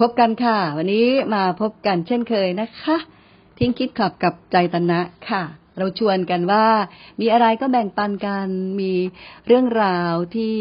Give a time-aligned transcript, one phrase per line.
[0.00, 2.96] พบกันค่ะ วันนี้มาพบกันเช่นเคยนะคะ
[3.58, 5.42] ทิ้งคิดขับกับใจตนะค่ะ
[5.78, 6.66] เราชวนกันว่า
[7.20, 8.48] มีอะไรก็แบ่งปันกัน
[8.80, 8.92] มี
[9.46, 10.56] เรื่องราวที่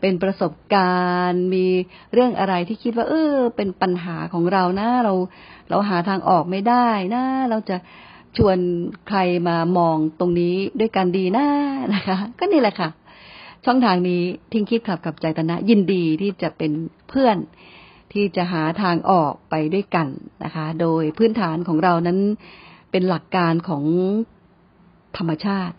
[0.00, 0.96] เป็นประสบกา
[1.28, 1.66] รณ์ มี
[2.12, 5.14] เรื่องอะไรที่คิดว่า เออ เป็นปัญหาของเรานะเรา
[5.70, 7.76] เราหาทางออกไม่ได้นะ เราจะ
[8.36, 8.58] ชวน
[9.08, 11.46] ใครมามองตรงนี้ด้วยกันดีนะ
[11.94, 12.88] นะคะ ก็นี่แหละค่ะ
[13.64, 16.72] ช่องทางนี้ทิ้งคิดขับกับใจตนะ ยินดีที่จะเป็น
[17.08, 17.38] เพื่อน
[18.14, 20.08] ที่จะหาทางออกไปด้วยกัน
[20.44, 22.18] นะคะ โดยพื้นฐานของเรานั้น
[22.90, 23.84] เป็นหลักการของ
[25.16, 25.76] ธรรมชาติ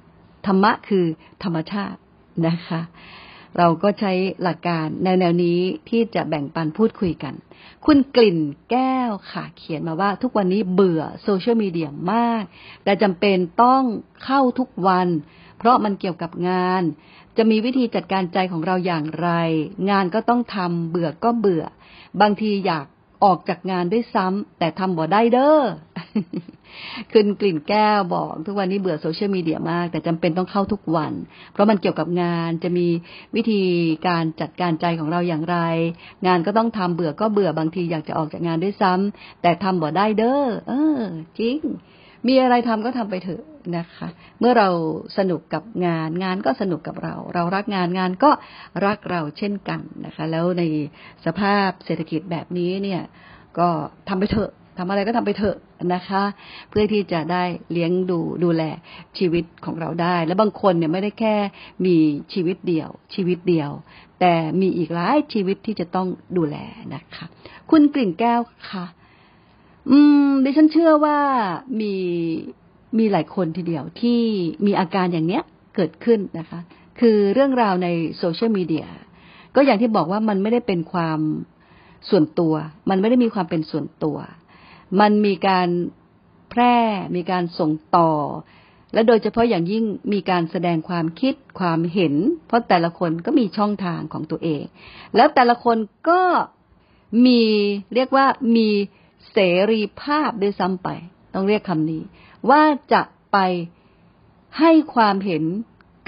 [0.48, 1.06] ธรรมะคือ
[1.44, 2.00] ธรรมชาติ
[2.48, 2.82] นะคะ
[3.58, 4.14] เราก็ใช้
[4.44, 7.34] หลักการแนวแนวนี้ที่จะแบ่งปันพูดคุยกัน
[7.86, 8.40] คุณกลิ่น
[8.72, 12.44] แก้วค่ะ เขียนมาว่าทุกวันนี้เบื่อโซเชียลมีเดียมาก
[12.84, 13.84] แต่จำเป็นต้อง
[14.24, 15.08] เข้าทุกวัน
[15.58, 16.84] เพราะมันเกี่ยวกับงาน
[17.38, 19.30] จะมีวิธีจัดการใจของเราอย่างไร
[19.90, 21.64] งานก็ต้องทำเบื่อก็เบื่อ
[22.22, 22.86] บางทีอยาก
[23.24, 25.62] ออกจากงานด้วยซ้ำแต่ทำบ่ได้เด้อ
[27.12, 31.14] คืนกลิ่นแก้วบอก ทุกวันนี้เบื่อโซเชียลมีเดียมาก แต่จำเป็นต้องเข้าทุกวัน
[31.52, 32.88] เพราะมันเกี่ยวกับงานจะมี
[33.36, 33.62] วิธี
[34.08, 35.58] การจัดการใจของเราอย่างไร
[36.28, 41.02] งานก็ต้องทำเบื่อก็เบื่อบางทีอยากจะออกจากงานด้วยซ้ำแต่ทำบ่ได้เด้อเออ
[41.40, 41.58] จริง
[42.28, 43.44] มีอะไรทำก็ทำไปเถอะ
[43.78, 44.08] นะคะ
[44.40, 44.70] เมื่อเรา
[45.18, 48.32] สนุกกับงาน งานก็สนุกกับเรา เรารักงานงานก็
[48.86, 50.64] รักเราเช่นกันนะคะ แล้วใน
[51.26, 53.02] สภาพเศรษฐกิจแบบนี้เนี่ย
[53.60, 53.68] ก็
[54.10, 55.58] ทำไปเถอะทำอะไรก็ทำไปเถอะ
[55.94, 56.24] นะคะ
[56.70, 58.64] เพื่อที่จะได้เลี้ยงดูดูแล
[59.18, 61.36] ชีวิตของเราได้ และบางคนเนี่ยไม่ได้แค่
[61.86, 61.98] มี
[62.34, 63.72] ชีวิตเดียว ชีวิตเดียว
[64.20, 66.58] แต่มีอีกหลายชีวิตที่จะต้องดูแล
[66.94, 67.26] นะคะ
[67.72, 68.86] คุณกลิ่นแก้วค่ะ
[69.90, 71.20] อืมดิฉันเชื่อว่า
[71.82, 71.94] มี
[73.00, 74.20] มีหลายคนทีเดียวที่
[74.66, 75.44] มีอาการอย่างเนี้ย
[75.76, 76.60] เกิดขึ้นนะคะ
[77.00, 78.88] คือเรื่องราวในโซเชียลมีเดีย
[79.56, 81.20] ก็อย่างที่บอกว่ามันไม่ได้เป็นความ
[82.10, 82.54] ส่วนตัว
[82.90, 84.18] มันไม่ได้มีความเป็นส่วนตัว
[85.00, 85.68] มันมีการ
[86.50, 86.78] แพร่
[87.16, 88.12] มีการส่งต่อ
[88.94, 92.14] และโดยเฉพาะอย่างยิ่งมีการแสดงความคิดความเห็น
[92.48, 94.64] เพราะแต่ละคนก็มีช่องทางของตัวเอง
[95.16, 95.78] แล้วแต่ละคน
[96.10, 96.22] ก็
[97.26, 97.42] มี
[97.96, 98.70] เรียกว่ามี
[99.32, 99.38] เส
[99.72, 100.90] รีภาพด้วยซ้ำไป
[101.34, 102.04] ต้องเรียกคำนี้
[102.50, 102.64] ว่า
[102.94, 103.02] จะ
[103.32, 103.38] ไป
[104.60, 105.44] ให้ความเห็น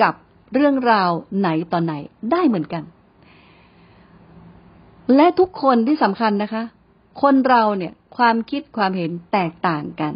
[0.02, 0.14] กับ
[0.53, 1.09] เรื่องราว
[1.40, 1.94] ไหนต่อไหน
[2.31, 2.84] ได้เหมือนกัน
[5.16, 6.64] และทุกคนที่สำคัญนะคะ
[7.22, 10.14] คนเราเนี่ย ความคิดความเห็นแตกต่างกัน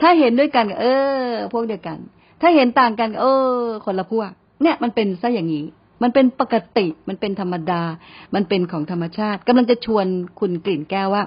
[0.00, 0.86] ถ้าเห็นด้วยกัน เอ
[1.22, 1.98] อ พวกเดียวกัน
[2.40, 3.54] ถ้าเห็นต่างกัน เออ
[3.84, 4.30] คนละพวก
[4.62, 5.66] เนี่ยมันเป็นซะอย่างนี้
[6.02, 7.82] มันเป็นปกติ มันเป็นธรรมดา
[8.34, 10.06] มันเป็นของธรรมชาติกำลังจะชวน
[10.40, 11.24] คุณกลิ่นแก้วว่า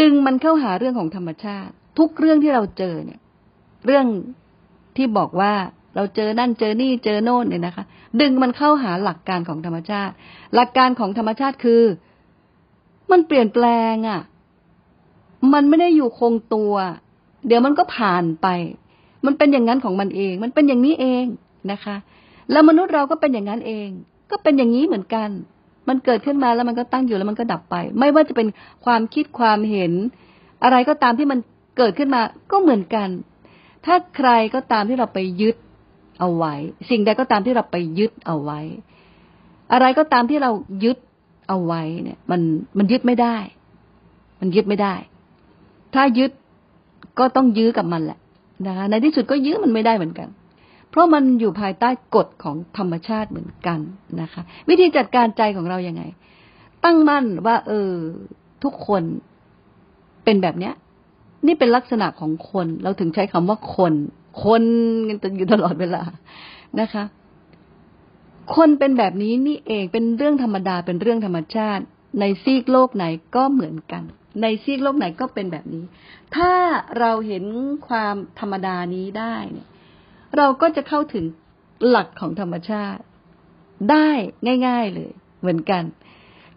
[0.00, 3.20] ดึงมันเข้าหาเรื่องของธรรมชาติ ทุกเรื่องที่เราเจอเนี่ย
[3.86, 4.06] เรื่อง
[4.96, 5.52] ที่บอกว่า
[5.96, 7.84] เราเจอนั่นเจอนี่เจอโน่นเนี่ยนะคะ
[8.20, 10.12] ดึงมันเข้าหาหลักการของธรรมชาติ
[10.54, 11.82] หลักการของธรรมชาติคือ
[13.10, 14.20] มันเปลี่ยนแปลงอะ่ะ
[15.52, 16.74] มันไม่ได้อยู่คงตัว
[17.46, 18.46] เดี๋ยวมันก็ผ่านไป
[19.26, 21.24] มันเป็นอย่างนั้นของมันเอง มันเป็นอย่างนี้เอง
[21.72, 21.96] นะคะ
[22.52, 23.88] แล้วมนุษย์เราก็เป็นอย่างนั้นเอง
[24.30, 25.28] ก็เป็นอย่างนี้เหมือนกัน
[25.88, 28.48] มันเกิดขึ้นมาแล้วมันก็ตั้งอยู่แล้วมันก็ดับไป ไม่ว่าจะเป็น
[28.84, 29.92] ความคิดความเห็น
[30.64, 31.38] อะไรก็ตามที่มัน
[31.76, 33.08] เกิดขึ้นมาก็เหมือนกัน
[33.86, 35.56] ถ้าใครก็ตามที่เราไปยึด
[36.20, 36.54] เอาไว้
[36.90, 38.60] สิ่งใดก็ตามที่เราไปยึดเอาไว้
[39.72, 40.50] อะไรก็ตามที่เรา
[40.84, 40.98] ยึด
[41.48, 42.40] เอาไว้เนี่ย มัน
[42.78, 43.36] มันยึดไม่ได้
[44.40, 44.94] มันยึดไม่ได้
[45.94, 46.30] ถ้ายึด
[47.18, 48.18] ก็ต้องยื้อกับมันแหละ
[48.66, 50.28] นะคะในที่สุดก็ยื้อมันไม่ได้เหมือนกัน
[50.90, 53.78] เพราะมันอยู่ภายใต้กฎของธรรมชาติเหมือนกัน
[54.20, 56.02] นะคะ วิธีจัดการใจของเรายังไง
[56.84, 57.92] ตั้งมั่นว่า เออ
[58.62, 59.02] ทุกคน
[60.24, 60.74] เป็นแบบเนี้ย
[61.46, 63.94] นี่เป็นลักษณะของคน เราถึงใช้คำว่าคน
[64.44, 64.64] คน
[65.22, 66.02] กันอยู่ตลอดเวลา
[66.80, 67.04] นะคะ
[68.56, 71.84] คนเป็นแบบนี้นี่เองเป็นเรื่องธรรมดาเป็นเรื่องธรรมชาติ
[72.20, 73.04] ในซีกโลกไหน
[73.36, 74.02] ก็เหมือนกัน
[74.42, 75.84] ในซีกโลกไหนก็เป็นแบบนี้
[76.36, 76.52] ถ้า
[76.98, 77.44] เราเห็น
[77.88, 79.68] ความธรรมดานี้ได้เนี่ย
[80.36, 81.24] เราก็จะเข้าถึง
[81.88, 83.02] หลักของธรรมชาติ
[83.90, 84.08] ได้
[84.66, 85.82] ง่าย ๆเลย เหมือนกัน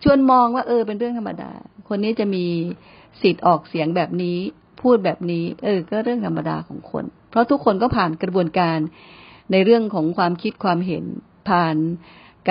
[0.04, 1.51] ชวนมองว่าเออเป็นเรื่องธรรมดา
[1.88, 2.45] คนนี้จะมี
[3.21, 4.39] สิทธิ์ออกเสียงแบบนี้
[4.85, 8.79] พูดแบบนี้ เออ ก็เรื่องธรรมดาของคน เพราะทุกคนก็ผ่านกระบวนการ
[9.51, 11.05] ในเรื่องของความคิดความเห็น
[11.49, 11.75] ผ่าน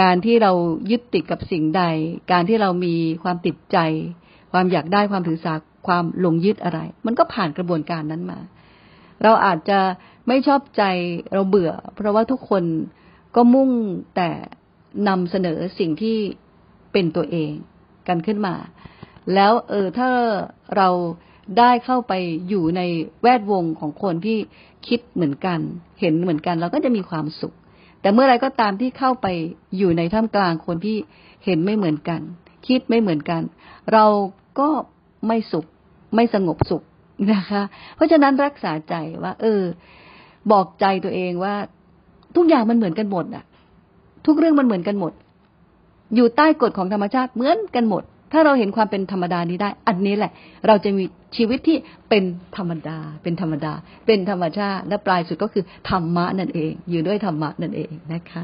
[0.01, 0.53] การที่เรา
[0.91, 1.83] ยึดติดกับสิ่งใด
[2.33, 3.79] การที่เรามีความติดใจ
[4.53, 5.55] ความอยากได้ความถือสา
[5.87, 8.39] ความหลงยึดอะไร มันก็ผ่านกระบวนการนั้นมา
[9.23, 9.81] เราอาจจะ
[10.29, 10.83] ไม่ชอบใจ
[11.33, 12.65] เราเบื่อ เพราะว่าทุกคน
[13.37, 13.71] ก็มุ่ง
[14.17, 14.31] แต่
[15.09, 16.17] นำเสนอสิ่งที่
[16.93, 17.53] เป็นตัวเอง
[18.09, 18.55] กันขึ้นมา
[19.35, 20.09] แล้วเออถ้า
[20.77, 20.89] เรา
[21.59, 22.13] ได้เข้าไป
[22.49, 22.81] อยู่ใน
[23.23, 24.39] แวดวงของคนที่
[24.89, 25.59] คิดเหมือนกัน
[26.01, 27.55] เห็นเหมือนกันเราก็จะมีความสุข
[28.01, 29.27] แต่เมื่อไรก็ตามที่เข้าไป
[29.77, 30.97] อยู่ในท่ามกลางคนที่
[31.45, 32.21] เห็นไม่เหมือนกัน
[32.69, 33.43] คิดไม่เหมือนกัน
[33.93, 34.05] เรา
[34.61, 34.69] ก็
[35.27, 35.67] ไม่สุข
[36.15, 36.83] ไม่สงบสุข
[37.33, 37.63] นะคะ
[37.97, 39.63] เพราะฉะนั้นรักษาใจว่า เออ
[40.53, 41.55] บอกใจตัวเองว่า
[42.37, 43.45] ทุกอย่างมันเหมือนกันหมดอะ
[44.27, 45.13] ทุกเรื่องมันเหมือนกันหมด
[46.15, 48.03] อยู่ใต้กฎของธรรมชาติเหมือนกันหมด
[48.35, 50.33] ถ้าเราเห็นความเป็นธรรมดานี้ได้ อันนี้แหละ
[50.67, 51.05] เราจะมี
[51.37, 51.77] ชีวิตที่
[52.09, 52.25] เป็น
[52.57, 53.73] ธรรมดา เป็นธรรมดา
[54.07, 58.43] เป็นธรรมชาติและปลายสุดก็คือธรรมะนั่นเอง อยู่ด้วยธรรมะนั่นเองนะคะ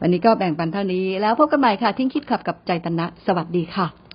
[0.00, 4.11] วันนี้ก็แบ่งปันเท่านี้แล้วพบกันใหม่ค่ะ ทิ้งคิดขับกับใจตนะ สวัสดีค่ะ